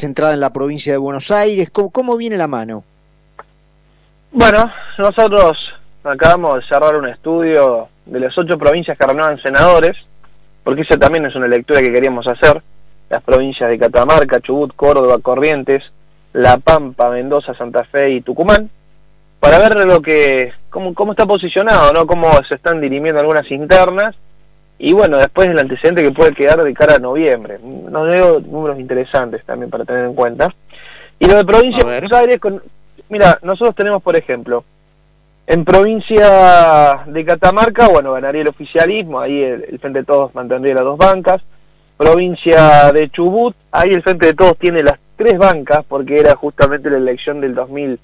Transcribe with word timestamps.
centrada 0.00 0.34
en 0.34 0.40
la 0.40 0.52
provincia 0.52 0.92
de 0.92 0.98
Buenos 0.98 1.30
Aires. 1.30 1.70
¿Cómo, 1.70 1.90
cómo 1.90 2.16
viene 2.16 2.36
la 2.36 2.48
mano? 2.48 2.84
Bueno, 4.32 4.72
nosotros 4.98 5.58
acabamos 6.04 6.56
de 6.56 6.66
cerrar 6.66 6.96
un 6.96 7.08
estudio 7.08 7.88
de 8.06 8.20
las 8.20 8.36
ocho 8.36 8.58
provincias 8.58 8.96
que 8.96 9.06
renuevan 9.06 9.40
senadores, 9.42 9.96
porque 10.64 10.82
esa 10.82 10.98
también 10.98 11.26
es 11.26 11.34
una 11.34 11.48
lectura 11.48 11.80
que 11.80 11.92
queríamos 11.92 12.26
hacer, 12.26 12.62
las 13.08 13.22
provincias 13.22 13.68
de 13.68 13.78
Catamarca, 13.78 14.40
Chubut, 14.40 14.74
Córdoba, 14.74 15.18
Corrientes, 15.20 15.82
La 16.32 16.58
Pampa, 16.58 17.10
Mendoza, 17.10 17.54
Santa 17.54 17.84
Fe 17.84 18.10
y 18.10 18.20
Tucumán, 18.20 18.70
para 19.40 19.58
ver 19.58 19.84
lo 19.86 20.00
que 20.00 20.52
cómo, 20.70 20.94
cómo 20.94 21.12
está 21.12 21.26
posicionado, 21.26 21.92
¿no? 21.92 22.06
cómo 22.06 22.30
se 22.44 22.54
están 22.54 22.80
dirimiendo 22.80 23.20
algunas 23.20 23.50
internas, 23.50 24.14
y 24.82 24.94
bueno, 24.94 25.18
después 25.18 25.46
el 25.46 25.58
antecedente 25.58 26.02
que 26.02 26.10
puede 26.10 26.32
quedar 26.32 26.62
de 26.62 26.72
cara 26.72 26.94
a 26.94 26.98
noviembre. 26.98 27.58
Nos 27.62 28.08
veo 28.08 28.40
números 28.40 28.80
interesantes 28.80 29.44
también 29.44 29.70
para 29.70 29.84
tener 29.84 30.06
en 30.06 30.14
cuenta. 30.14 30.54
Y 31.18 31.26
lo 31.26 31.36
de 31.36 31.44
provincia 31.44 31.84
de 31.84 31.90
Buenos 31.90 32.12
Aires, 32.12 32.40
con, 32.40 32.62
mira, 33.10 33.38
nosotros 33.42 33.74
tenemos, 33.74 34.02
por 34.02 34.16
ejemplo, 34.16 34.64
en 35.46 35.66
provincia 35.66 37.04
de 37.06 37.24
Catamarca, 37.26 37.88
bueno, 37.88 38.14
ganaría 38.14 38.40
el 38.40 38.48
oficialismo, 38.48 39.20
ahí 39.20 39.42
el, 39.42 39.78
Frente 39.80 39.98
de 39.98 40.04
Todos 40.06 40.34
mantendría 40.34 40.74
las 40.74 40.84
dos 40.84 40.96
bancas. 40.96 41.42
Provincia 41.98 42.90
de 42.90 43.10
Chubut, 43.10 43.54
ahí 43.72 43.90
el 43.90 44.02
Frente 44.02 44.26
de 44.26 44.34
Todos 44.34 44.56
tiene 44.56 44.82
las 44.82 44.98
tres 45.16 45.36
bancas, 45.36 45.84
porque 45.86 46.18
era 46.18 46.34
justamente 46.36 46.88
la 46.88 46.96
elección 46.96 47.42
del 47.42 47.54
2000 47.54 47.98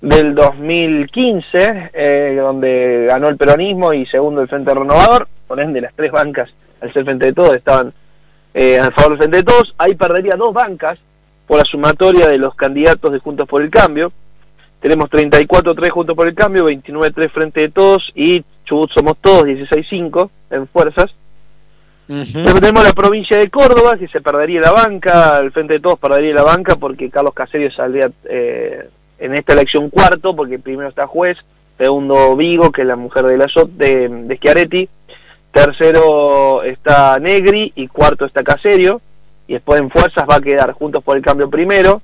del 0.00 0.34
2015, 0.34 1.90
eh, 1.92 2.36
donde 2.38 3.06
ganó 3.06 3.28
el 3.28 3.36
peronismo 3.36 3.92
y 3.94 4.04
segundo 4.06 4.42
el 4.42 4.48
Frente 4.48 4.74
Renovador, 4.74 5.28
ende 5.60 5.80
las 5.80 5.94
tres 5.94 6.10
bancas, 6.10 6.50
al 6.80 6.92
ser 6.92 7.04
Frente 7.04 7.26
de 7.26 7.32
Todos, 7.32 7.56
estaban 7.56 7.92
eh, 8.54 8.78
a 8.78 8.90
favor 8.90 9.10
del 9.10 9.18
Frente 9.18 9.36
de 9.38 9.44
Todos, 9.44 9.74
ahí 9.78 9.94
perdería 9.94 10.36
dos 10.36 10.52
bancas 10.52 10.98
por 11.46 11.58
la 11.58 11.64
sumatoria 11.64 12.28
de 12.28 12.38
los 12.38 12.54
candidatos 12.54 13.12
de 13.12 13.18
Juntos 13.18 13.48
por 13.48 13.62
el 13.62 13.70
Cambio, 13.70 14.12
tenemos 14.82 15.08
34-3 15.10 15.90
Juntos 15.90 16.16
por 16.16 16.26
el 16.26 16.34
Cambio, 16.34 16.68
29-3 16.68 17.30
Frente 17.30 17.60
de 17.60 17.68
Todos 17.68 18.10
y 18.16 18.44
Chubut 18.64 18.90
somos 18.90 19.16
todos, 19.20 19.44
16-5 19.44 20.28
en 20.50 20.66
fuerzas. 20.66 21.14
tenemos 22.08 22.82
la 22.82 22.92
provincia 22.92 23.38
de 23.38 23.48
Córdoba, 23.48 23.96
que 23.96 24.08
se 24.08 24.20
perdería 24.20 24.60
la 24.60 24.72
banca, 24.72 25.38
el 25.38 25.52
Frente 25.52 25.74
de 25.74 25.80
Todos 25.80 26.00
perdería 26.00 26.34
la 26.34 26.42
banca 26.42 26.74
porque 26.74 27.10
Carlos 27.10 27.32
Caserio 27.32 27.70
saldría 27.70 28.10
eh, 28.24 28.88
en 29.20 29.34
esta 29.36 29.52
elección 29.52 29.88
cuarto, 29.88 30.34
porque 30.34 30.58
primero 30.58 30.88
está 30.88 31.06
juez, 31.06 31.38
segundo 31.78 32.36
Vigo, 32.36 32.72
que 32.72 32.82
es 32.82 32.88
la 32.88 32.96
mujer 32.96 33.24
de, 33.24 33.36
la 33.36 33.46
de, 33.68 34.08
de 34.08 34.36
Schiaretti, 34.36 34.88
tercero 35.52 36.62
está 36.62 37.18
Negri 37.18 37.72
y 37.76 37.88
cuarto 37.88 38.24
está 38.24 38.42
Caserio, 38.42 39.00
y 39.46 39.54
después 39.54 39.80
en 39.80 39.90
fuerzas 39.90 40.26
va 40.28 40.36
a 40.36 40.40
quedar 40.40 40.72
Juntos 40.72 41.02
por 41.04 41.16
el 41.16 41.22
Cambio 41.22 41.48
primero, 41.48 42.02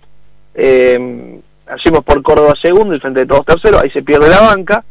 eh, 0.55 1.41
hacemos 1.67 2.05
por 2.05 2.23
Córdoba 2.23 2.55
segundo, 2.61 2.95
el 2.95 3.01
Frente 3.01 3.21
de 3.21 3.27
Todos 3.27 3.47
tercero, 3.47 3.81
ahí 3.81 3.91
se 3.91 4.03
pierde 4.03 4.29
la 4.29 4.41
banca, 4.41 4.85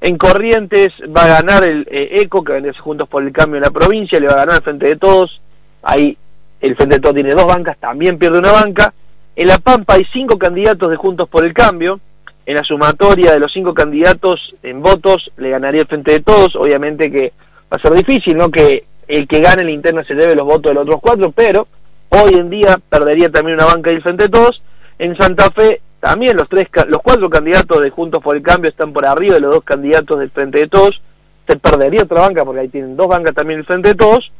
en 0.00 0.16
Corrientes 0.16 0.92
va 1.16 1.24
a 1.24 1.42
ganar 1.42 1.62
el 1.62 1.86
eh, 1.90 2.22
ECO, 2.22 2.42
que 2.42 2.54
vende 2.54 2.72
Juntos 2.72 3.08
por 3.08 3.22
el 3.22 3.32
Cambio 3.32 3.56
en 3.58 3.62
la 3.62 3.70
provincia, 3.70 4.18
le 4.18 4.26
va 4.26 4.32
a 4.32 4.46
ganar 4.46 4.56
el 4.56 4.62
Frente 4.62 4.86
de 4.86 4.96
Todos, 4.96 5.40
ahí 5.82 6.16
el 6.60 6.74
Frente 6.76 6.96
de 6.96 7.00
Todos 7.00 7.14
tiene 7.14 7.34
dos 7.34 7.46
bancas, 7.46 7.76
también 7.78 8.18
pierde 8.18 8.38
una 8.38 8.52
banca, 8.52 8.92
en 9.36 9.48
La 9.48 9.56
Pampa 9.58 9.94
hay 9.94 10.04
cinco 10.12 10.38
candidatos 10.38 10.90
de 10.90 10.96
Juntos 10.96 11.26
por 11.26 11.44
el 11.44 11.54
Cambio. 11.54 11.98
En 12.44 12.56
la 12.56 12.62
sumatoria 12.64 13.32
de 13.32 13.38
los 13.38 13.50
cinco 13.50 13.72
candidatos 13.72 14.54
en 14.62 14.82
votos 14.82 15.30
le 15.38 15.48
ganaría 15.48 15.82
el 15.82 15.86
Frente 15.86 16.12
de 16.12 16.20
Todos. 16.20 16.56
Obviamente 16.56 17.10
que 17.10 17.32
va 17.72 17.76
a 17.76 17.80
ser 17.80 17.92
difícil, 17.92 18.36
¿no? 18.36 18.50
Que 18.50 18.84
el 19.08 19.26
que 19.26 19.40
gane 19.40 19.64
la 19.64 19.70
interna 19.70 20.04
se 20.04 20.14
lleve 20.14 20.34
los 20.34 20.46
votos 20.46 20.70
de 20.70 20.74
los 20.74 20.82
otros 20.82 21.00
cuatro, 21.00 21.32
pero 21.32 21.66
hoy 22.10 22.34
en 22.34 22.50
día 22.50 22.78
perdería 22.88 23.30
también 23.30 23.56
una 23.56 23.66
banca 23.66 23.90
y 23.90 23.96
el 23.96 24.02
Frente 24.02 24.24
de 24.24 24.28
Todos. 24.30 24.62
En 24.98 25.16
Santa 25.16 25.50
Fe 25.50 25.80
también 26.00 26.36
los 26.36 26.48
tres, 26.48 26.68
los 26.88 27.00
cuatro 27.02 27.28
candidatos 27.30 27.82
de 27.82 27.90
Juntos 27.90 28.22
por 28.22 28.36
el 28.36 28.42
Cambio 28.42 28.70
están 28.70 28.92
por 28.92 29.06
arriba 29.06 29.34
de 29.34 29.40
los 29.40 29.52
dos 29.52 29.64
candidatos 29.64 30.18
del 30.18 30.30
Frente 30.30 30.58
de 30.58 30.68
Todos. 30.68 31.00
Se 31.46 31.56
perdería 31.56 32.02
otra 32.02 32.20
banca 32.20 32.44
porque 32.44 32.60
ahí 32.60 32.68
tienen 32.68 32.96
dos 32.96 33.08
bancas 33.08 33.34
también 33.34 33.60
el 33.60 33.66
Frente 33.66 33.88
de 33.88 33.94
Todos. 33.94 34.30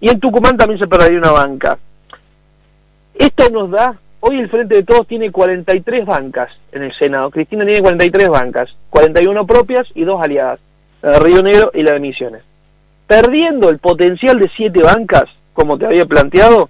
Y 0.00 0.08
en 0.10 0.20
Tucumán 0.20 0.56
también 0.56 0.80
se 0.80 0.86
perdería 0.86 1.18
una 1.18 1.32
banca. 1.32 1.78
Esto 3.14 3.50
nos 3.50 3.70
da 3.70 3.98
Hoy 4.20 4.40
el 4.40 4.50
Frente 4.50 4.74
de 4.74 4.82
Todos 4.82 5.06
tiene 5.06 5.30
43 5.30 6.04
bancas 6.04 6.50
en 6.72 6.82
el 6.82 6.92
Senado. 6.94 7.30
Cristina 7.30 7.64
tiene 7.64 7.80
43 7.80 8.28
bancas, 8.28 8.68
41 8.90 9.46
propias 9.46 9.86
y 9.94 10.02
dos 10.02 10.20
aliadas, 10.20 10.58
la 11.02 11.12
de 11.12 11.18
Río 11.20 11.42
Negro 11.42 11.70
y 11.72 11.82
la 11.82 11.92
de 11.92 12.00
Misiones. 12.00 12.42
Perdiendo 13.08 13.70
el 13.70 13.78
potencial 13.78 14.38
de 14.38 14.50
7 14.54 14.82
bancas, 14.82 15.24
como 15.54 15.78
te 15.78 15.86
había 15.86 16.04
planteado, 16.04 16.68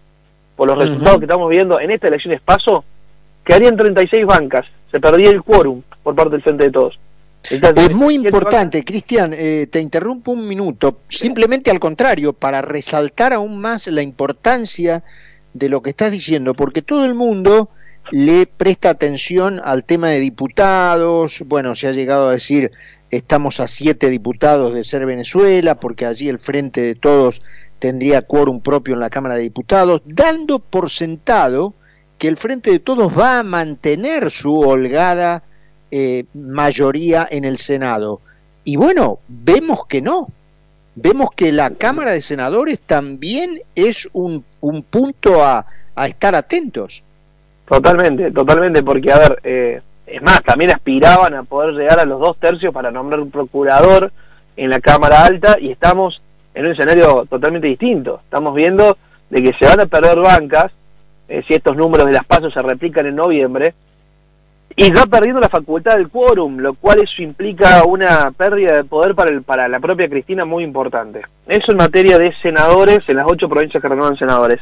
por 0.56 0.68
los 0.68 0.78
resultados 0.78 1.18
que 1.18 1.24
estamos 1.24 1.50
viendo 1.50 1.80
en 1.80 1.90
esta 1.90 2.08
elección 2.08 2.40
paso, 2.44 2.84
quedarían 3.44 3.76
36 3.76 4.24
bancas. 4.24 4.64
Se 4.90 5.00
perdía 5.00 5.30
el 5.30 5.42
quórum 5.42 5.82
por 6.02 6.14
parte 6.14 6.30
del 6.32 6.42
Frente 6.42 6.64
de 6.64 6.70
Todos. 6.70 6.98
es 7.50 7.94
muy 7.94 8.14
importante, 8.14 8.84
Cristian, 8.84 9.34
eh, 9.36 9.66
te 9.68 9.80
interrumpo 9.80 10.30
un 10.30 10.46
minuto. 10.46 11.00
Simplemente 11.08 11.72
al 11.72 11.80
contrario, 11.80 12.32
para 12.32 12.62
resaltar 12.62 13.32
aún 13.32 13.60
más 13.60 13.88
la 13.88 14.02
importancia 14.02 15.02
de 15.54 15.68
lo 15.68 15.82
que 15.82 15.90
estás 15.90 16.12
diciendo, 16.12 16.54
porque 16.54 16.82
todo 16.82 17.04
el 17.04 17.14
mundo 17.14 17.68
le 18.10 18.46
presta 18.46 18.90
atención 18.90 19.60
al 19.62 19.84
tema 19.84 20.08
de 20.08 20.20
diputados, 20.20 21.42
bueno, 21.46 21.74
se 21.74 21.88
ha 21.88 21.92
llegado 21.92 22.28
a 22.28 22.32
decir 22.32 22.70
estamos 23.10 23.60
a 23.60 23.68
siete 23.68 24.10
diputados 24.10 24.74
de 24.74 24.84
ser 24.84 25.06
Venezuela, 25.06 25.76
porque 25.76 26.06
allí 26.06 26.28
el 26.28 26.38
frente 26.38 26.80
de 26.80 26.94
todos 26.94 27.42
tendría 27.78 28.22
quórum 28.22 28.60
propio 28.60 28.94
en 28.94 29.00
la 29.00 29.10
Cámara 29.10 29.36
de 29.36 29.42
Diputados, 29.42 30.02
dando 30.04 30.58
por 30.58 30.90
sentado 30.90 31.74
que 32.18 32.28
el 32.28 32.36
frente 32.36 32.70
de 32.70 32.80
todos 32.80 33.16
va 33.16 33.38
a 33.38 33.44
mantener 33.44 34.30
su 34.30 34.58
holgada 34.58 35.42
eh, 35.90 36.24
mayoría 36.34 37.26
en 37.30 37.44
el 37.44 37.58
Senado. 37.58 38.20
Y 38.64 38.76
bueno, 38.76 39.20
vemos 39.28 39.86
que 39.86 40.02
no, 40.02 40.28
vemos 40.94 41.30
que 41.34 41.52
la 41.52 41.70
Cámara 41.70 42.10
de 42.12 42.20
Senadores 42.20 42.80
también 42.80 43.62
es 43.74 44.08
un, 44.12 44.44
un 44.60 44.82
punto 44.82 45.44
a, 45.44 45.64
a, 45.94 46.08
estar 46.08 46.34
atentos. 46.34 47.02
Totalmente, 47.66 48.30
totalmente, 48.32 48.82
porque 48.82 49.12
a 49.12 49.18
ver, 49.18 49.40
eh, 49.44 49.80
es 50.10 50.22
más, 50.22 50.42
también 50.42 50.70
aspiraban 50.70 51.34
a 51.34 51.42
poder 51.42 51.74
llegar 51.74 52.00
a 52.00 52.04
los 52.04 52.20
dos 52.20 52.36
tercios 52.38 52.72
para 52.72 52.90
nombrar 52.90 53.20
un 53.20 53.30
procurador 53.30 54.12
en 54.56 54.70
la 54.70 54.80
Cámara 54.80 55.24
Alta 55.24 55.56
y 55.60 55.70
estamos 55.70 56.22
en 56.54 56.66
un 56.66 56.72
escenario 56.72 57.26
totalmente 57.28 57.68
distinto. 57.68 58.20
Estamos 58.24 58.54
viendo 58.54 58.96
de 59.30 59.42
que 59.42 59.52
se 59.58 59.66
van 59.66 59.80
a 59.80 59.86
perder 59.86 60.18
bancas, 60.18 60.72
eh, 61.28 61.42
si 61.46 61.54
estos 61.54 61.76
números 61.76 62.06
de 62.06 62.12
las 62.12 62.24
pasos 62.24 62.52
se 62.52 62.62
replican 62.62 63.06
en 63.06 63.16
noviembre, 63.16 63.74
y 64.74 64.92
va 64.92 65.06
perdiendo 65.06 65.40
la 65.40 65.48
facultad 65.48 65.96
del 65.96 66.08
quórum, 66.08 66.58
lo 66.58 66.74
cual 66.74 67.00
eso 67.00 67.20
implica 67.20 67.84
una 67.84 68.30
pérdida 68.30 68.76
de 68.76 68.84
poder 68.84 69.14
para, 69.14 69.30
el, 69.30 69.42
para 69.42 69.66
la 69.66 69.80
propia 69.80 70.08
Cristina 70.08 70.44
muy 70.44 70.62
importante. 70.62 71.22
Eso 71.48 71.72
en 71.72 71.78
materia 71.78 72.16
de 72.16 72.32
senadores 72.42 73.00
en 73.08 73.16
las 73.16 73.26
ocho 73.26 73.48
provincias 73.48 73.82
que 73.82 73.88
renuevan 73.88 74.16
senadores. 74.16 74.60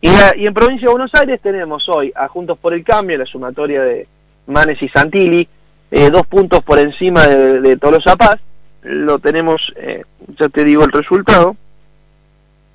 Y, 0.00 0.08
y 0.36 0.46
en 0.46 0.54
provincia 0.54 0.86
de 0.86 0.92
Buenos 0.92 1.14
Aires 1.14 1.40
tenemos 1.42 1.86
hoy 1.88 2.12
a 2.16 2.28
Juntos 2.28 2.56
por 2.58 2.72
el 2.72 2.82
Cambio, 2.82 3.18
la 3.18 3.26
sumatoria 3.26 3.82
de 3.82 4.08
Manes 4.48 4.82
y 4.82 4.88
Santilli, 4.88 5.48
eh, 5.90 6.10
dos 6.10 6.26
puntos 6.26 6.62
por 6.62 6.78
encima 6.78 7.26
de, 7.26 7.60
de 7.60 7.76
Tolosa 7.76 8.16
Paz. 8.16 8.38
Lo 8.82 9.18
tenemos, 9.18 9.72
eh, 9.76 10.04
ya 10.38 10.48
te 10.48 10.64
digo 10.64 10.84
el 10.84 10.92
resultado. 10.92 11.56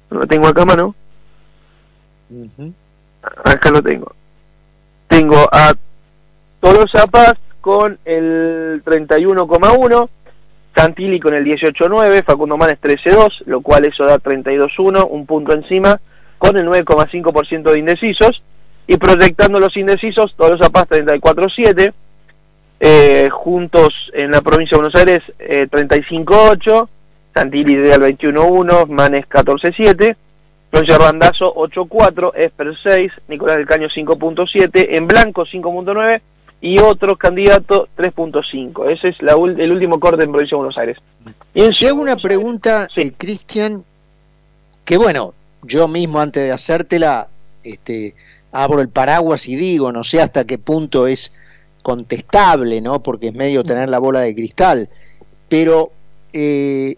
Lo 0.09 0.25
tengo 0.27 0.47
acá 0.47 0.61
a 0.61 0.65
mano. 0.65 0.95
Acá 3.43 3.71
lo 3.71 3.81
tengo. 3.81 4.13
Tengo 5.07 5.37
a 5.51 5.73
Tolosa 6.59 7.07
Paz 7.07 7.35
con 7.61 7.97
el 8.03 8.83
31,1, 8.83 10.09
Santilli 10.75 11.19
con 11.19 11.33
el 11.33 11.45
18,9, 11.45 12.23
Facundo 12.23 12.57
Manes 12.57 12.79
13,2, 12.81 13.43
lo 13.45 13.61
cual 13.61 13.85
eso 13.85 14.05
da 14.05 14.19
32,1, 14.19 15.07
un 15.09 15.25
punto 15.25 15.53
encima, 15.53 15.99
con 16.37 16.57
el 16.57 16.67
9,5% 16.67 17.71
de 17.71 17.79
indecisos, 17.79 18.43
y 18.87 18.97
proyectando 18.97 19.59
los 19.59 19.75
indecisos, 19.77 20.35
Tolosa 20.35 20.69
Paz 20.69 20.87
34,7, 20.89 21.93
eh, 22.79 23.29
juntos 23.31 23.93
en 24.13 24.31
la 24.31 24.41
provincia 24.41 24.77
de 24.77 24.83
Buenos 24.83 24.99
Aires 24.99 25.21
eh, 25.39 25.67
35,8, 25.69 26.87
Santilli 27.33 27.91
al 27.91 28.01
21,1, 28.01 28.87
Manes 28.89 29.25
14,7, 29.29 30.15
Roger 30.71 30.97
Randazo 30.97 31.53
8,4, 31.55 32.31
Esper 32.35 32.73
6, 32.81 33.11
Nicolás 33.27 33.57
del 33.57 33.67
Caño 33.67 33.87
5,7, 33.87 34.87
en 34.89 35.07
blanco 35.07 35.45
5,9, 35.45 36.21
y 36.63 36.79
otro 36.79 37.17
candidato 37.17 37.89
3.5. 37.97 38.89
Ese 38.89 39.09
es 39.09 39.21
la, 39.21 39.33
el 39.33 39.71
último 39.71 39.99
corte 39.99 40.23
en 40.23 40.31
Provincia 40.31 40.55
de 40.55 40.59
Buenos 40.59 40.77
Aires. 40.77 40.97
Y 41.53 41.85
hago 41.85 42.01
una 42.01 42.15
pregunta, 42.15 42.87
sí. 42.95 43.01
Eh, 43.01 43.13
Cristian, 43.17 43.83
que 44.85 44.97
bueno, 44.97 45.33
yo 45.61 45.89
mismo 45.89 46.21
antes 46.21 46.41
de 46.41 46.51
hacértela, 46.51 47.27
este, 47.63 48.15
abro 48.53 48.81
el 48.81 48.89
paraguas 48.89 49.47
y 49.49 49.55
digo, 49.55 49.91
no 49.91 50.03
sé 50.03 50.21
hasta 50.21 50.45
qué 50.45 50.57
punto 50.57 51.07
es 51.07 51.33
contestable, 51.81 52.79
¿no? 52.79 53.03
Porque 53.03 53.27
es 53.27 53.33
medio 53.33 53.63
tener 53.63 53.89
la 53.89 53.99
bola 53.99 54.21
de 54.21 54.33
cristal, 54.33 54.89
pero 55.49 55.91
eh, 56.31 56.97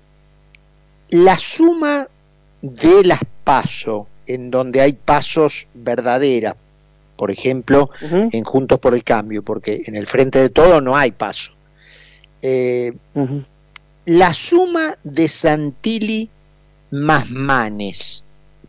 la 1.10 1.38
suma 1.38 2.08
de 2.62 3.04
las 3.04 3.22
pasos, 3.44 4.06
en 4.28 4.52
donde 4.52 4.82
hay 4.82 4.94
pasos 4.94 5.68
verdaderas, 5.74 6.56
por 7.16 7.32
ejemplo, 7.32 7.90
en 8.02 8.44
Juntos 8.44 8.80
por 8.80 8.94
el 8.94 9.04
Cambio, 9.04 9.42
porque 9.42 9.84
en 9.86 9.96
el 9.96 10.06
frente 10.06 10.40
de 10.42 10.50
todo 10.50 10.82
no 10.82 10.98
hay 10.98 11.12
paso. 11.12 11.52
Eh, 12.42 12.94
la 14.06 14.34
suma 14.34 14.98
de 15.04 15.30
Santilli 15.30 16.30
más 16.92 17.30
Manes, 17.30 18.24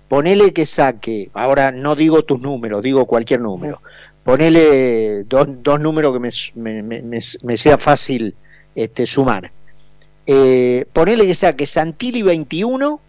ponele 0.08 0.52
que 0.52 0.66
saque, 0.66 1.30
ahora 1.34 1.72
no 1.72 1.96
digo 1.96 2.22
tus 2.22 2.40
números, 2.40 2.82
digo 2.82 3.06
cualquier 3.06 3.40
número, 3.40 3.80
ponele 4.24 5.24
dos, 5.24 5.46
dos 5.62 5.80
números 5.80 6.12
que 6.12 6.50
me, 6.54 6.82
me, 6.82 7.56
sea 7.56 7.78
fácil 7.78 8.34
este, 8.74 9.06
sumar. 9.06 9.50
Eh, 10.26 10.84
ponele 10.92 11.26
que 11.26 11.34
saque 11.34 11.66
Santilli 11.66 12.22
21 12.22 13.00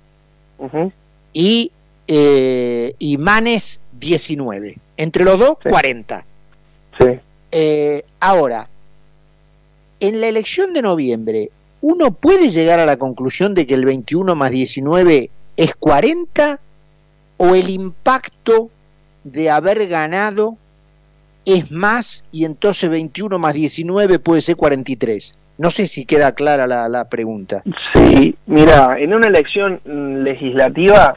y, 1.33 1.71
eh, 2.07 2.95
y 2.99 3.17
Manes 3.17 3.81
19. 3.99 4.77
Entre 4.97 5.23
los 5.23 5.39
dos, 5.39 5.57
40. 5.63 6.25
Sí. 6.99 7.05
Eh, 7.51 8.05
ahora, 8.19 8.67
en 9.99 10.21
la 10.21 10.27
elección 10.27 10.73
de 10.73 10.81
noviembre, 10.81 11.49
¿uno 11.81 12.11
puede 12.11 12.49
llegar 12.49 12.79
a 12.79 12.85
la 12.85 12.97
conclusión 12.97 13.53
de 13.55 13.65
que 13.65 13.73
el 13.73 13.85
21 13.85 14.35
más 14.35 14.51
19 14.51 15.29
es 15.57 15.75
40 15.75 16.59
o 17.37 17.55
el 17.55 17.69
impacto 17.69 18.69
de 19.23 19.49
haber 19.49 19.87
ganado 19.87 20.57
es 21.45 21.71
más 21.71 22.25
y 22.31 22.45
entonces 22.45 22.89
21 22.89 23.39
más 23.39 23.53
19 23.53 24.19
puede 24.19 24.41
ser 24.41 24.55
43? 24.55 25.37
No 25.57 25.71
sé 25.71 25.87
si 25.87 26.05
queda 26.05 26.33
clara 26.33 26.67
la, 26.67 27.09
pregunta. 27.09 27.63
Sí, 27.93 28.35
mira, 28.45 28.97
en 28.99 29.13
una 29.13 29.27
elección 29.27 29.81
legislativa 30.23 31.15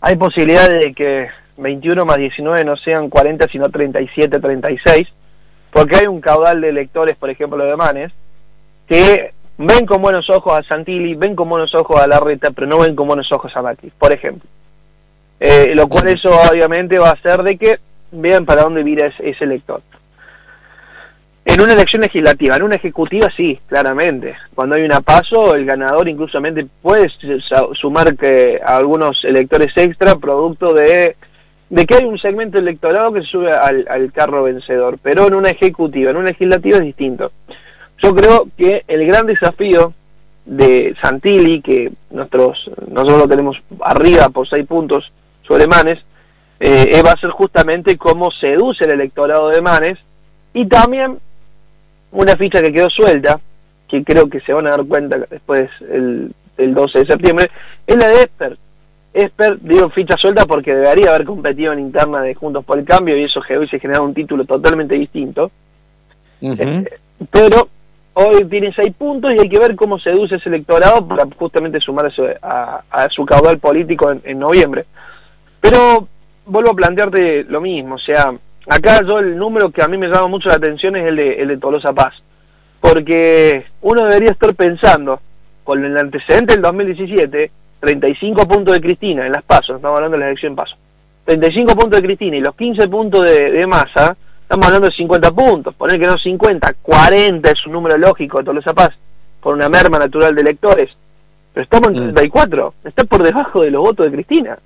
hay 0.00 0.16
posibilidad 0.16 0.68
de 0.68 0.92
que 0.94 1.28
21 1.56 2.04
más 2.04 2.18
19 2.18 2.64
no 2.64 2.76
sean 2.76 3.08
40 3.08 3.48
sino 3.48 3.68
37, 3.68 4.38
36, 4.38 5.08
porque 5.72 5.96
hay 5.96 6.06
un 6.06 6.20
caudal 6.20 6.60
de 6.60 6.68
electores, 6.68 7.16
por 7.16 7.30
ejemplo, 7.30 7.64
de 7.64 7.76
Manes, 7.76 8.12
que 8.86 9.32
ven 9.58 9.86
con 9.86 10.00
buenos 10.00 10.30
ojos 10.30 10.56
a 10.56 10.62
Santilli, 10.62 11.14
ven 11.14 11.34
con 11.34 11.48
buenos 11.48 11.74
ojos 11.74 12.00
a 12.00 12.06
Larreta, 12.06 12.52
pero 12.52 12.68
no 12.68 12.78
ven 12.78 12.94
con 12.94 13.08
buenos 13.08 13.30
ojos 13.32 13.54
a 13.56 13.62
Macri, 13.62 13.90
por 13.98 14.12
ejemplo. 14.12 14.48
Eh, 15.40 15.72
lo 15.74 15.88
cual 15.88 16.08
eso 16.08 16.30
obviamente 16.50 16.98
va 16.98 17.10
a 17.10 17.12
hacer 17.12 17.42
de 17.42 17.56
que 17.56 17.78
vean 18.10 18.44
para 18.44 18.62
dónde 18.62 18.82
vira 18.82 19.12
ese, 19.18 19.44
elector. 19.44 19.82
En 21.44 21.60
una 21.60 21.72
elección 21.72 22.02
legislativa, 22.02 22.56
en 22.56 22.62
una 22.62 22.74
ejecutiva 22.74 23.28
sí, 23.34 23.58
claramente. 23.68 24.36
Cuando 24.54 24.74
hay 24.74 24.82
una 24.82 25.00
paso, 25.00 25.54
el 25.54 25.64
ganador 25.64 26.08
incluso 26.08 26.40
puede 26.82 27.08
sumar 27.74 28.16
que 28.16 28.60
algunos 28.64 29.24
electores 29.24 29.72
extra 29.76 30.16
producto 30.16 30.74
de, 30.74 31.16
de 31.70 31.86
que 31.86 31.94
hay 31.96 32.04
un 32.04 32.18
segmento 32.18 32.58
electorado 32.58 33.12
que 33.12 33.22
sube 33.22 33.52
al, 33.52 34.12
carro 34.12 34.42
vencedor. 34.42 34.98
Pero 35.00 35.26
en 35.26 35.34
una 35.34 35.50
ejecutiva, 35.50 36.10
en 36.10 36.16
una 36.16 36.30
legislativa 36.30 36.78
es 36.78 36.84
distinto. 36.84 37.32
Yo 38.02 38.14
creo 38.14 38.48
que 38.56 38.84
el 38.86 39.06
gran 39.06 39.26
desafío 39.26 39.94
de 40.44 40.94
Santilli, 41.00 41.62
que 41.62 41.92
nosotros, 42.10 42.70
nosotros 42.90 43.18
lo 43.20 43.28
tenemos 43.28 43.56
arriba 43.80 44.28
por 44.28 44.48
seis 44.48 44.66
puntos 44.66 45.12
sobre 45.48 45.66
Manes, 45.66 45.98
eh, 46.60 47.02
va 47.04 47.12
a 47.12 47.20
ser 47.20 47.30
justamente 47.30 47.96
cómo 47.96 48.30
seduce 48.30 48.84
el 48.84 48.90
electorado 48.90 49.48
de 49.48 49.62
Manes 49.62 49.98
y 50.52 50.66
también 50.66 51.18
una 52.12 52.36
ficha 52.36 52.62
que 52.62 52.72
quedó 52.72 52.90
suelta, 52.90 53.40
que 53.88 54.04
creo 54.04 54.28
que 54.28 54.40
se 54.40 54.52
van 54.52 54.66
a 54.66 54.70
dar 54.70 54.84
cuenta 54.84 55.18
después 55.18 55.70
el, 55.90 56.32
el 56.56 56.74
12 56.74 57.00
de 57.00 57.06
septiembre, 57.06 57.50
es 57.86 57.96
la 57.96 58.08
de 58.08 58.22
Esper. 58.22 58.58
Esper, 59.14 59.58
digo 59.60 59.88
ficha 59.90 60.16
suelta 60.16 60.44
porque 60.46 60.74
debería 60.74 61.10
haber 61.10 61.24
competido 61.24 61.72
en 61.72 61.80
interna 61.80 62.20
de 62.20 62.34
Juntos 62.34 62.64
por 62.64 62.78
el 62.78 62.84
Cambio 62.84 63.16
y 63.16 63.24
eso 63.24 63.40
hubiese 63.40 63.80
generado 63.80 64.04
un 64.04 64.14
título 64.14 64.44
totalmente 64.44 64.94
distinto. 64.94 65.50
Eh, 66.40 66.84
pero 67.30 67.68
hoy 68.14 68.44
tiene 68.44 68.72
seis 68.74 68.94
puntos 68.96 69.32
y 69.34 69.38
hay 69.38 69.48
que 69.48 69.58
ver 69.58 69.74
cómo 69.74 69.98
seduce 69.98 70.36
ese 70.36 70.48
electorado 70.48 71.06
para 71.06 71.26
justamente 71.36 71.80
sumarse 71.80 72.36
a, 72.42 72.82
a 72.90 73.08
su 73.08 73.24
caudal 73.24 73.58
político 73.58 74.10
en, 74.10 74.20
en, 74.24 74.38
noviembre. 74.38 74.86
Pero 75.60 76.08
vuelvo 76.46 76.70
a 76.70 76.76
plantearte 76.76 77.44
lo 77.44 77.60
mismo, 77.60 77.96
o 77.96 77.98
sea, 77.98 78.32
Acá 78.68 79.02
yo 79.02 79.18
el 79.18 79.38
número 79.38 79.70
que 79.70 79.82
a 79.82 79.88
mí 79.88 79.96
me 79.96 80.08
llama 80.08 80.26
mucho 80.26 80.50
la 80.50 80.56
atención 80.56 80.94
es 80.96 81.08
el 81.08 81.16
de, 81.16 81.40
el 81.40 81.48
de 81.48 81.56
Tolosa 81.56 81.94
Paz, 81.94 82.12
porque 82.80 83.64
uno 83.80 84.04
debería 84.04 84.32
estar 84.32 84.54
pensando, 84.54 85.20
con 85.64 85.82
el 85.82 85.96
antecedente 85.96 86.52
del 86.52 86.62
2017, 86.62 87.50
35 87.80 88.46
puntos 88.46 88.74
de 88.74 88.80
Cristina 88.82 89.24
en 89.24 89.32
las 89.32 89.42
pasos, 89.42 89.76
estamos 89.76 89.96
hablando 89.96 90.18
de 90.18 90.20
la 90.20 90.26
elección 90.28 90.54
paso, 90.54 90.76
35 91.24 91.74
puntos 91.74 92.00
de 92.00 92.06
Cristina 92.06 92.36
y 92.36 92.40
los 92.40 92.54
15 92.56 92.88
puntos 92.88 93.24
de, 93.24 93.52
de 93.52 93.66
Massa, 93.66 94.14
estamos 94.42 94.66
hablando 94.66 94.88
de 94.88 94.96
50 94.96 95.32
puntos, 95.32 95.74
poner 95.74 95.98
que 95.98 96.06
no 96.06 96.18
50, 96.18 96.74
40 96.82 97.50
es 97.50 97.66
un 97.66 97.72
número 97.72 97.96
lógico 97.96 98.38
de 98.38 98.44
Tolosa 98.44 98.74
Paz, 98.74 98.90
por 99.40 99.54
una 99.54 99.70
merma 99.70 99.98
natural 99.98 100.34
de 100.34 100.42
electores, 100.42 100.90
pero 101.54 101.64
estamos 101.64 101.88
en 101.88 102.12
34, 102.12 102.74
mm. 102.84 102.88
está 102.88 103.04
por 103.04 103.22
debajo 103.22 103.62
de 103.62 103.70
los 103.70 103.80
votos 103.80 104.04
de 104.04 104.12
Cristina. 104.12 104.58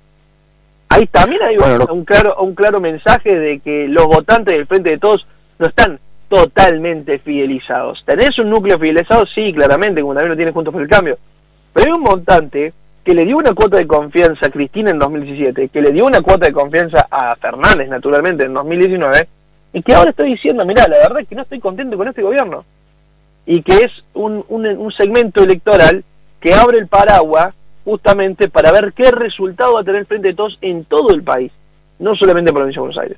Ahí 0.93 1.07
también 1.07 1.41
hay 1.41 1.57
un, 1.57 2.05
claro, 2.05 2.35
un 2.39 2.53
claro 2.53 2.79
mensaje 2.79 3.35
de 3.39 3.59
que 3.61 3.87
los 3.87 4.05
votantes 4.05 4.53
del 4.53 4.67
Frente 4.67 4.91
de 4.91 4.99
Todos 4.99 5.25
no 5.57 5.65
están 5.65 5.99
totalmente 6.29 7.17
fidelizados. 7.17 8.03
¿Tenés 8.05 8.37
un 8.37 8.51
núcleo 8.51 8.77
fidelizado? 8.77 9.25
Sí, 9.25 9.51
claramente, 9.53 10.01
como 10.01 10.13
también 10.13 10.29
lo 10.29 10.35
tiene 10.35 10.51
Juntos 10.51 10.71
por 10.71 10.83
el 10.83 10.87
Cambio. 10.87 11.17
Pero 11.73 11.87
hay 11.87 11.91
un 11.93 12.03
votante 12.03 12.73
que 13.03 13.15
le 13.15 13.25
dio 13.25 13.37
una 13.37 13.55
cuota 13.55 13.77
de 13.77 13.87
confianza 13.87 14.45
a 14.45 14.51
Cristina 14.51 14.91
en 14.91 14.99
2017, 14.99 15.69
que 15.69 15.81
le 15.81 15.91
dio 15.91 16.05
una 16.05 16.21
cuota 16.21 16.45
de 16.45 16.53
confianza 16.53 17.07
a 17.09 17.35
Fernández, 17.37 17.89
naturalmente, 17.89 18.43
en 18.43 18.53
2019, 18.53 19.27
y 19.73 19.81
que 19.81 19.95
ahora 19.95 20.11
estoy 20.11 20.33
diciendo, 20.33 20.63
mira, 20.63 20.87
la 20.87 20.99
verdad 20.99 21.21
es 21.21 21.27
que 21.27 21.33
no 21.33 21.41
estoy 21.41 21.59
contento 21.59 21.97
con 21.97 22.07
este 22.07 22.21
gobierno. 22.21 22.65
Y 23.47 23.63
que 23.63 23.77
es 23.77 23.91
un, 24.13 24.45
un, 24.47 24.67
un 24.67 24.91
segmento 24.91 25.43
electoral 25.43 26.03
que 26.39 26.53
abre 26.53 26.77
el 26.77 26.87
paraguas 26.87 27.55
justamente 27.83 28.49
para 28.49 28.71
ver 28.71 28.93
qué 28.93 29.11
resultado 29.11 29.73
va 29.73 29.81
a 29.81 29.83
tener 29.83 30.05
Frente 30.05 30.29
de 30.29 30.33
Todos 30.33 30.57
en 30.61 30.85
todo 30.85 31.13
el 31.13 31.23
país, 31.23 31.51
no 31.99 32.15
solamente 32.15 32.49
en 32.49 32.55
Provincia 32.55 32.81
de 32.81 32.87
Buenos 32.87 33.01
Aires. 33.01 33.17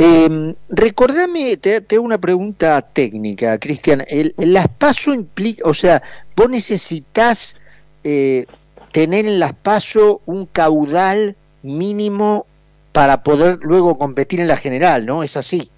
Eh, 0.00 0.54
recordame, 0.68 1.56
te, 1.56 1.84
hago 1.90 2.04
una 2.04 2.18
pregunta 2.18 2.80
técnica, 2.82 3.58
Cristian. 3.58 4.04
El, 4.06 4.32
las 4.36 4.68
PASO 4.68 5.12
implica, 5.12 5.68
o 5.68 5.74
sea, 5.74 6.00
vos 6.36 6.48
necesitas 6.48 7.56
eh, 8.04 8.46
tener 8.92 9.26
en 9.26 9.40
las 9.40 9.54
PASO 9.54 10.20
un 10.24 10.46
caudal 10.46 11.34
mínimo 11.62 12.46
para 12.92 13.24
poder 13.24 13.58
luego 13.62 13.98
competir 13.98 14.38
en 14.38 14.46
la 14.46 14.56
general, 14.56 15.04
¿no? 15.04 15.24
Es 15.24 15.36
así. 15.36 15.68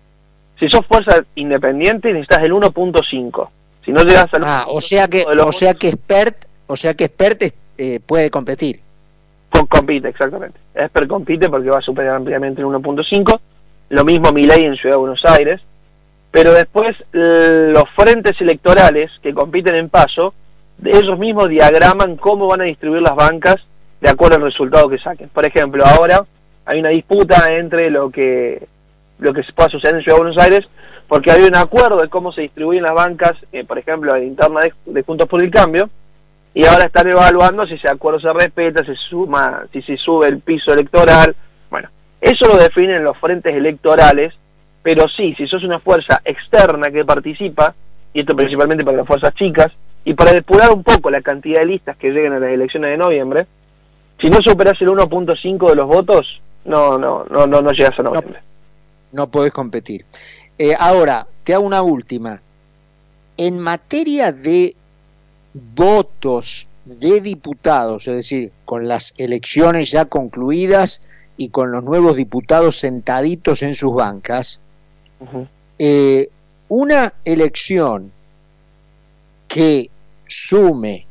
Si 0.58 0.68
sos 0.68 0.86
fuerza 0.86 1.24
independiente 1.34 2.12
necesitas 2.12 2.42
el 2.42 2.52
1.5. 2.52 3.48
Si 3.86 3.90
no 3.90 4.02
llegas 4.02 4.28
al 4.34 4.44
Ah, 4.44 4.66
o 4.68 4.82
sea 4.82 5.08
que, 5.08 5.24
o 5.24 5.52
sea 5.52 5.72
que 5.72 5.88
expert 5.88 6.44
o 6.70 6.76
sea 6.76 6.94
que 6.94 7.04
Expert 7.04 7.42
eh, 7.76 8.00
puede 8.04 8.30
competir. 8.30 8.80
Con, 9.50 9.66
compite, 9.66 10.08
exactamente. 10.08 10.58
Expert 10.74 11.08
compite 11.08 11.48
porque 11.48 11.68
va 11.68 11.78
a 11.78 11.82
superar 11.82 12.14
ampliamente 12.14 12.60
el 12.60 12.68
1.5. 12.68 13.40
Lo 13.88 14.04
mismo 14.04 14.30
Milei 14.30 14.64
en 14.64 14.76
Ciudad 14.76 14.94
de 14.94 15.00
Buenos 15.00 15.24
Aires. 15.24 15.60
Pero 16.30 16.52
después 16.52 16.96
los 17.12 17.90
frentes 17.96 18.40
electorales 18.40 19.10
que 19.20 19.34
compiten 19.34 19.74
en 19.74 19.88
paso, 19.88 20.32
ellos 20.84 21.18
mismos 21.18 21.48
diagraman 21.48 22.16
cómo 22.16 22.46
van 22.46 22.60
a 22.60 22.64
distribuir 22.64 23.02
las 23.02 23.16
bancas 23.16 23.56
de 24.00 24.08
acuerdo 24.08 24.36
al 24.36 24.42
resultado 24.42 24.88
que 24.88 24.98
saquen. 24.98 25.28
Por 25.28 25.44
ejemplo, 25.44 25.84
ahora 25.84 26.24
hay 26.66 26.78
una 26.78 26.90
disputa 26.90 27.52
entre 27.52 27.90
lo 27.90 28.10
que 28.10 28.68
lo 29.18 29.34
que 29.34 29.42
pueda 29.54 29.68
suceder 29.68 29.96
en 29.96 30.02
Ciudad 30.02 30.18
de 30.18 30.22
Buenos 30.22 30.42
Aires, 30.42 30.68
porque 31.08 31.32
hay 31.32 31.42
un 31.42 31.56
acuerdo 31.56 32.00
de 32.00 32.08
cómo 32.08 32.32
se 32.32 32.42
distribuyen 32.42 32.84
las 32.84 32.94
bancas, 32.94 33.32
eh, 33.52 33.64
por 33.64 33.76
ejemplo, 33.76 34.14
en 34.14 34.28
interna 34.28 34.60
de 34.86 35.02
Juntos 35.02 35.28
por 35.28 35.42
el 35.42 35.50
Cambio, 35.50 35.90
y 36.52 36.64
ahora 36.64 36.86
están 36.86 37.08
evaluando 37.08 37.66
si 37.66 37.74
ese 37.74 37.88
acuerdo 37.88 38.20
se 38.20 38.32
respeta, 38.32 38.84
se 38.84 38.96
suma, 38.96 39.66
si 39.72 39.82
se 39.82 39.96
sube 39.96 40.28
el 40.28 40.40
piso 40.40 40.72
electoral. 40.72 41.34
Bueno, 41.70 41.88
eso 42.20 42.46
lo 42.46 42.56
definen 42.56 43.04
los 43.04 43.16
frentes 43.18 43.54
electorales, 43.54 44.34
pero 44.82 45.08
sí, 45.08 45.34
si 45.36 45.46
sos 45.46 45.62
una 45.62 45.78
fuerza 45.78 46.20
externa 46.24 46.90
que 46.90 47.04
participa, 47.04 47.74
y 48.12 48.20
esto 48.20 48.34
principalmente 48.34 48.84
para 48.84 48.98
las 48.98 49.06
fuerzas 49.06 49.34
chicas, 49.34 49.70
y 50.04 50.14
para 50.14 50.32
depurar 50.32 50.72
un 50.72 50.82
poco 50.82 51.10
la 51.10 51.20
cantidad 51.20 51.60
de 51.60 51.66
listas 51.66 51.96
que 51.96 52.10
lleguen 52.10 52.32
a 52.32 52.40
las 52.40 52.50
elecciones 52.50 52.90
de 52.90 52.96
noviembre, 52.96 53.46
si 54.20 54.28
no 54.28 54.40
superas 54.42 54.80
el 54.80 54.88
1.5 54.88 55.68
de 55.68 55.76
los 55.76 55.86
votos, 55.86 56.40
no, 56.64 56.98
no, 56.98 57.24
no, 57.30 57.46
no, 57.46 57.62
no 57.62 57.72
llegas 57.72 57.98
a 57.98 58.02
noviembre. 58.02 58.40
No, 59.12 59.30
podés 59.30 59.52
competir. 59.52 60.04
Eh, 60.58 60.74
ahora, 60.78 61.26
te 61.44 61.54
hago 61.54 61.64
una 61.64 61.82
última. 61.82 62.40
En 63.36 63.58
materia 63.58 64.32
de 64.32 64.74
votos 65.54 66.66
de 66.84 67.20
diputados, 67.20 68.08
es 68.08 68.16
decir, 68.16 68.52
con 68.64 68.88
las 68.88 69.14
elecciones 69.16 69.90
ya 69.90 70.06
concluidas 70.06 71.02
y 71.36 71.48
con 71.48 71.72
los 71.72 71.84
nuevos 71.84 72.16
diputados 72.16 72.78
sentaditos 72.78 73.62
en 73.62 73.74
sus 73.74 73.94
bancas, 73.94 74.60
eh, 75.78 76.28
una 76.68 77.14
elección 77.24 78.12
que 79.48 79.90
sume, 80.26 81.06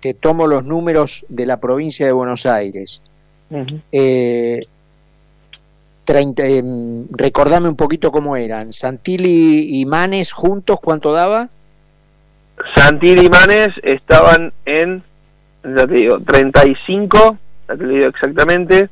te 0.00 0.14
tomo 0.14 0.46
los 0.46 0.64
números 0.64 1.24
de 1.28 1.46
la 1.46 1.58
provincia 1.58 2.06
de 2.06 2.12
Buenos 2.12 2.46
Aires, 2.46 3.00
eh, 3.92 4.66
30, 6.04 6.46
em, 6.46 7.06
recordame 7.10 7.68
un 7.68 7.76
poquito 7.76 8.12
cómo 8.12 8.36
eran. 8.36 8.72
Santilli 8.72 9.80
y 9.80 9.86
Manes 9.86 10.32
juntos, 10.32 10.78
¿cuánto 10.80 11.12
daba? 11.12 11.48
Santilli 12.74 13.26
y 13.26 13.28
Manes 13.28 13.70
estaban 13.82 14.52
en, 14.64 15.02
ya 15.62 15.86
te 15.86 15.94
digo, 15.94 16.20
35, 16.20 17.38
ya 17.68 17.76
te 17.76 17.86
digo 17.86 18.06
exactamente, 18.06 18.88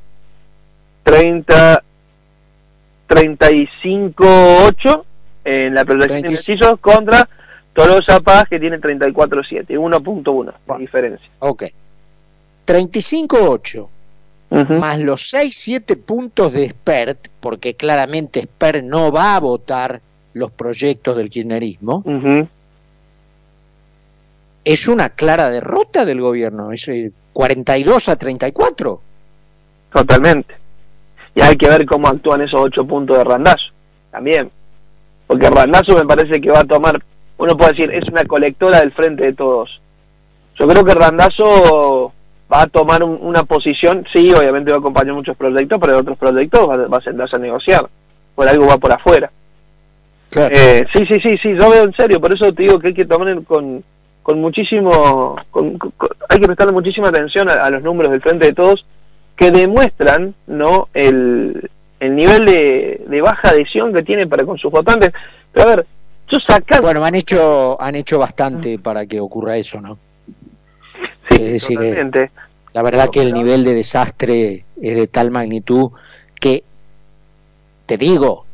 30, 1.05 1.83
35-8 3.09 5.05
en 5.45 5.75
la 5.75 5.85
proyección 5.85 6.23
de 6.23 6.29
indecisos 6.29 6.79
contra 6.81 7.29
Tolosa 7.73 8.21
Paz 8.21 8.49
que 8.49 8.61
tiene 8.61 8.81
34-7, 8.81 9.67
1.1 9.69 10.53
de 10.67 10.79
diferencia. 10.79 11.29
Ok. 11.39 11.65
35-8 12.67 13.89
más 14.53 14.99
los 14.99 15.33
6-7 15.33 15.97
puntos 15.97 16.53
de 16.53 16.69
Spert, 16.69 17.29
porque 17.41 17.75
claramente 17.75 18.43
Spert 18.43 18.85
no 18.85 19.11
va 19.11 19.35
a 19.37 19.41
votar 19.41 20.01
los 20.35 20.51
proyectos 20.51 21.17
del 21.17 21.31
kirchnerismo, 21.31 22.03
es 24.65 24.89
una 24.89 25.11
clara 25.11 25.51
derrota 25.51 26.05
del 26.05 26.21
gobierno, 26.21 26.73
es 26.73 26.91
42 27.33 28.09
a 28.09 28.17
34. 28.17 29.01
Totalmente. 29.93 30.55
Y 31.35 31.41
hay 31.41 31.57
que 31.57 31.69
ver 31.69 31.87
cómo 31.87 32.09
actúan 32.09 32.43
esos 32.43 32.61
8 32.61 32.87
puntos 32.87 33.19
de 33.19 33.25
Randazo, 33.25 33.73
también. 34.11 34.51
Porque 35.27 35.51
Randazo 35.51 35.97
me 35.97 36.07
parece 36.07 36.41
que 36.41 36.51
va 36.51 36.61
a 36.61 36.65
tomar, 36.65 37.03
uno 37.39 37.57
puede 37.57 37.73
decir, 37.73 37.91
es 37.91 38.09
una 38.09 38.25
colectora 38.25 38.81
del 38.81 38.93
frente 38.93 39.25
de 39.25 39.33
todos. 39.33 39.81
Yo 40.59 40.69
creo 40.69 40.85
que 40.85 40.95
Randazo 40.95 42.13
va 42.53 42.63
a 42.63 42.67
tomar 42.67 43.03
una 43.03 43.45
posición, 43.45 44.07
sí, 44.13 44.33
obviamente 44.33 44.71
va 44.71 44.77
a 44.77 44.81
acompañar 44.81 45.15
muchos 45.15 45.37
proyectos, 45.37 45.79
pero 45.81 45.99
otros 45.99 46.19
proyectos 46.19 46.69
va, 46.69 46.97
a 46.97 47.01
sentarse 47.01 47.37
a 47.37 47.39
negociar, 47.39 47.89
por 48.35 48.47
algo 48.47 48.67
va 48.67 48.77
por 48.77 48.93
afuera. 48.93 49.31
Eh, 50.35 50.85
sí, 50.93 51.07
sí, 51.07 51.19
sí, 51.21 51.39
sí, 51.43 51.55
yo 51.55 51.71
veo 51.71 51.85
en 51.85 51.95
serio, 51.95 52.21
por 52.21 52.33
eso 52.33 52.53
te 52.53 52.63
digo 52.63 52.79
que 52.79 52.89
hay 52.89 52.95
que 52.95 53.07
tomar 53.07 53.43
con, 53.45 53.83
con 54.23 54.41
muchísimo, 54.41 55.37
hay 56.29 56.41
que 56.41 56.47
prestarle 56.47 56.73
muchísima 56.73 57.09
atención 57.09 57.49
a, 57.49 57.69
los 57.71 57.83
números 57.83 58.13
del 58.13 58.23
frente 58.23 58.47
de 58.47 58.53
todos 58.53 58.85
que 59.37 59.51
demuestran 59.51 60.35
no 60.47 60.89
el, 60.95 61.71
el 61.99 62.15
nivel 62.15 62.45
de, 62.45 63.03
de, 63.07 63.21
baja 63.21 63.49
adhesión 63.49 63.93
que 63.93 64.03
tiene 64.03 64.27
para 64.27 64.45
con 64.45 64.59
sus 64.59 64.71
votantes. 64.71 65.13
Pero 65.53 65.69
a 65.69 65.77
ver, 65.77 65.87
yo 66.29 66.39
sacar... 66.41 66.81
Bueno, 66.83 67.05
han 67.05 67.15
hecho, 67.15 67.81
han 67.81 67.95
hecho 67.97 68.19
bastante 68.19 68.79
para 68.79 69.07
que 69.07 69.21
ocurra 69.21 69.57
eso, 69.57 69.81
¿no? 69.81 69.99
Sí, 71.59 71.77
la 72.73 72.83
verdad 72.83 73.11
que 73.11 73.21
el 73.21 73.33
nivel 73.33 73.65
de 73.65 73.75
desastre 73.75 74.65
es 74.81 74.97
de 74.97 75.07
tal 75.07 75.31
magnitud 75.31 75.91
que, 76.39 76.63
te 77.87 77.97
digo, 77.99 78.45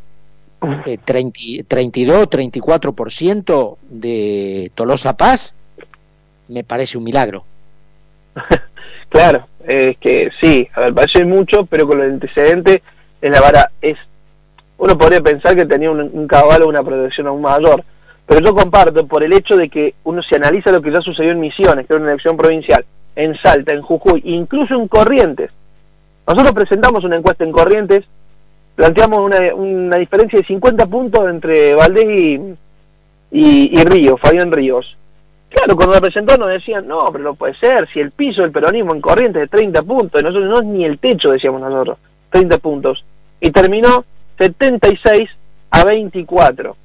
eh, 0.86 0.98
32, 0.98 2.28
34% 2.28 3.76
de 3.90 4.72
Tolosa 4.74 5.16
Paz 5.16 5.54
me 6.48 6.64
parece 6.64 6.98
un 6.98 7.04
milagro. 7.04 7.44
claro, 9.08 9.46
es 9.66 9.96
que 9.98 10.30
sí, 10.40 10.68
a 10.74 10.80
ver, 10.82 10.94
parece 10.94 11.24
mucho, 11.24 11.66
pero 11.66 11.86
con 11.86 12.00
el 12.00 12.12
antecedente 12.12 12.82
es 13.20 13.30
la 13.30 13.40
vara, 13.40 13.70
es, 13.80 13.96
uno 14.78 14.96
podría 14.96 15.20
pensar 15.20 15.56
que 15.56 15.66
tenía 15.66 15.90
un, 15.90 16.00
un 16.00 16.26
caballo 16.26 16.68
una 16.68 16.82
protección 16.82 17.26
aún 17.26 17.42
mayor, 17.42 17.84
pero 18.26 18.40
yo 18.40 18.54
comparto 18.54 19.06
por 19.06 19.24
el 19.24 19.32
hecho 19.32 19.56
de 19.56 19.68
que 19.68 19.94
uno 20.04 20.22
se 20.22 20.36
analiza 20.36 20.70
lo 20.70 20.82
que 20.82 20.92
ya 20.92 21.00
sucedió 21.00 21.32
en 21.32 21.40
Misiones, 21.40 21.86
que 21.86 21.94
era 21.94 22.02
una 22.02 22.12
elección 22.12 22.36
provincial, 22.36 22.84
en 23.16 23.36
Salta, 23.38 23.72
en 23.72 23.82
Jujuy, 23.82 24.22
incluso 24.24 24.74
en 24.74 24.86
Corrientes. 24.86 25.50
Nosotros 26.26 26.52
presentamos 26.52 27.04
una 27.04 27.16
encuesta 27.16 27.42
en 27.42 27.52
Corrientes, 27.52 28.04
planteamos 28.76 29.30
una, 29.64 29.96
diferencia 29.96 30.38
de 30.38 30.44
50 30.44 30.86
puntos 30.86 31.28
entre 31.28 31.74
Valdés 31.74 32.56
y, 33.32 33.78
y, 33.80 33.84
Ríos, 33.84 34.20
Fabián 34.20 34.52
Ríos. 34.52 34.96
Claro, 35.48 35.76
cuando 35.76 35.94
la 35.94 36.00
presentó 36.00 36.36
nos 36.36 36.50
decían, 36.50 36.86
no, 36.86 37.10
pero 37.10 37.24
no 37.24 37.34
puede 37.34 37.54
ser, 37.54 37.88
si 37.92 38.00
el 38.00 38.10
piso 38.10 38.42
del 38.42 38.52
peronismo 38.52 38.94
en 38.94 39.00
Corrientes 39.00 39.42
es 39.42 39.50
de 39.50 39.56
30 39.56 39.82
puntos, 39.82 40.22
nosotros 40.22 40.48
no 40.48 40.58
es 40.60 40.66
ni 40.66 40.84
el 40.84 40.98
techo, 40.98 41.30
decíamos 41.30 41.60
nosotros, 41.60 41.98
30 42.30 42.58
puntos. 42.58 43.04
Y 43.40 43.50
terminó 43.50 44.04
76 44.36 45.30
a 45.70 45.84
24. 45.84 46.76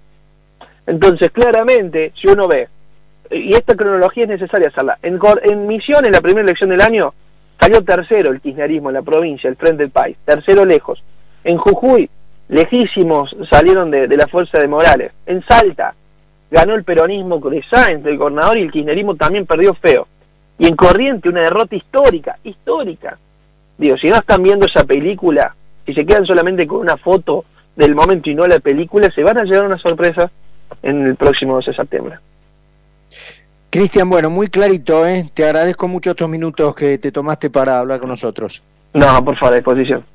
Entonces, 0.86 1.32
claramente, 1.32 2.14
si 2.20 2.28
uno 2.28 2.48
ve 2.48 2.70
y 3.32 3.54
esta 3.54 3.76
cronología 3.76 4.24
es 4.24 4.30
necesaria 4.30 4.68
hacerla. 4.68 4.98
En, 5.02 5.20
en 5.44 5.68
Misiones, 5.68 6.12
la 6.12 6.22
primera 6.22 6.44
elección 6.44 6.70
del 6.70 6.82
año, 6.82 7.14
salió 7.60 7.84
tercero 7.84 8.32
el 8.32 8.42
kirchnerismo 8.42 8.90
en 8.90 8.96
la 8.96 9.02
provincia, 9.02 9.50
el 9.50 9.56
Frente 9.56 9.84
del 9.84 9.92
País, 9.92 10.18
tercero 10.26 10.66
lejos. 10.66 11.04
En 11.44 11.58
Jujuy, 11.58 12.10
lejísimos 12.50 13.36
salieron 13.50 13.92
de, 13.92 14.08
la 14.08 14.28
fuerza 14.28 14.60
de 14.60 14.68
Morales. 14.68 15.12
En 15.26 15.44
Salta, 15.46 15.96
ganó 16.54 16.76
el 16.76 16.84
peronismo 16.84 17.42
con 17.42 17.56
entre 17.56 18.12
el 18.12 18.18
gobernador, 18.20 18.60
y 18.60 18.62
el 18.62 18.72
kirchnerismo 18.72 19.16
también 19.16 19.48
perdió 19.48 19.74
feo. 19.74 20.08
Y 20.60 20.68
en 20.68 20.76
Corriente, 20.76 21.28
una 21.28 21.42
derrota 21.42 21.76
histórica, 21.76 22.38
histórica. 22.44 23.18
Digo, 23.76 23.98
si 23.98 24.08
no 24.08 24.18
están 24.18 24.44
viendo 24.44 24.68
esa 24.68 24.84
película, 24.84 25.56
si 25.84 25.96
se 25.96 26.06
quedan 26.06 26.28
solamente 26.28 26.68
con 26.68 26.82
una 26.82 26.96
foto 26.96 27.44
del 27.76 27.96
momento 27.96 28.30
y 28.30 28.36
no 28.36 28.46
la 28.46 28.60
película, 28.60 29.10
se 29.10 29.24
van 29.24 29.40
a 29.40 29.46
llevar 29.46 29.66
una 29.66 29.80
sorpresa 29.80 30.30
en 30.84 31.08
el 31.08 31.16
próximo 31.16 31.56
12 31.56 31.72
de 31.72 31.76
septiembre. 31.76 32.16
Cristian, 33.72 34.08
bueno, 34.08 34.30
muy 34.30 34.48
clarito, 34.50 35.08
¿eh? 35.08 35.28
Te 35.34 35.46
agradezco 35.46 35.88
mucho 35.88 36.12
estos 36.12 36.30
minutos 36.30 36.76
que 36.76 37.00
te 37.00 37.12
tomaste 37.12 37.50
para 37.50 37.80
hablar 37.80 38.00
con 38.00 38.10
nosotros. 38.10 38.62
No, 38.94 39.26
por 39.26 39.36
favor, 39.40 39.54
a 39.54 39.58
disposición. 39.58 40.06